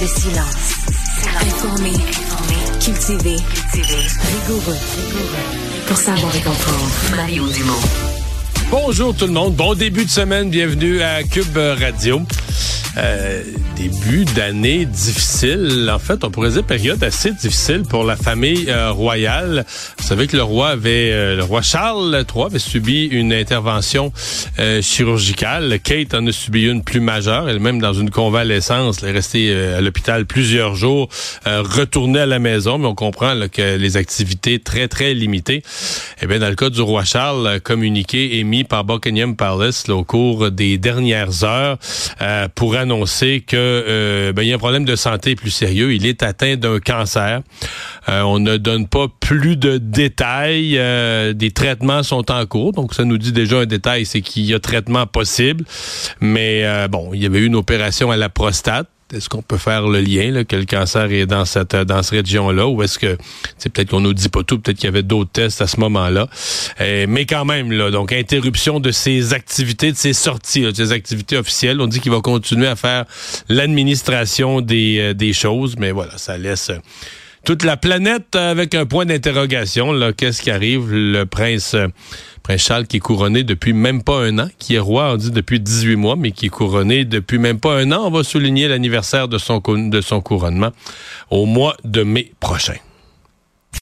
[0.00, 0.74] le silence.
[1.40, 1.90] Informé,
[2.80, 3.36] cultivé,
[3.72, 4.76] rigoureux,
[5.86, 6.90] pour savoir et comprendre.
[7.16, 7.80] Mario Dumont.
[8.70, 12.20] Bonjour tout le monde, bon début de semaine, bienvenue à Cube Radio.
[12.96, 13.42] Euh,
[13.76, 15.88] début d'année difficile.
[15.92, 19.64] En fait, on pourrait dire période assez difficile pour la famille euh, royale.
[19.98, 24.12] Vous savez que le roi avait, euh, le roi Charles III avait subi une intervention
[24.80, 25.78] chirurgicale.
[25.80, 27.48] Kate en a subi une plus majeure.
[27.48, 29.02] Elle-même dans une convalescence.
[29.02, 31.08] Elle est restée à l'hôpital plusieurs jours,
[31.46, 32.78] retournée à la maison.
[32.78, 35.62] Mais on comprend que les activités très très limitées.
[36.20, 40.50] Eh bien, dans le cas du roi Charles, communiqué émis par Buckingham Palace au cours
[40.50, 41.78] des dernières heures
[42.54, 45.94] pour annoncer que euh, ben, y a un problème de santé plus sérieux.
[45.94, 47.42] Il est atteint d'un cancer.
[48.08, 50.78] Euh, on ne donne pas plus de détails.
[50.78, 54.44] Euh, des traitements sont en cours, donc ça nous dit déjà un détail, c'est qu'il
[54.44, 55.64] y a traitement possible.
[56.20, 58.88] Mais bon, il y avait eu une opération à la prostate.
[59.14, 62.26] Est-ce qu'on peut faire le lien, là, que le cancer est dans cette dans cette
[62.26, 63.16] région-là, ou est-ce que
[63.56, 65.80] c'est peut-être qu'on nous dit pas tout, peut-être qu'il y avait d'autres tests à ce
[65.80, 66.28] moment-là.
[66.82, 70.92] Euh, mais quand même, là, donc interruption de ses activités, de ses sorties, de ses
[70.92, 71.80] activités officielles.
[71.80, 73.06] On dit qu'il va continuer à faire
[73.48, 76.70] l'administration des, euh, des choses, mais voilà, ça laisse
[77.48, 79.94] toute la planète avec un point d'interrogation.
[80.14, 80.92] Qu'est-ce qui arrive?
[80.92, 81.74] Le prince
[82.42, 85.30] Prince Charles qui est couronné depuis même pas un an, qui est roi, on dit
[85.30, 88.02] depuis 18 mois, mais qui est couronné depuis même pas un an.
[88.04, 90.72] On va souligner l'anniversaire de son couronnement
[91.30, 92.76] au mois de mai prochain.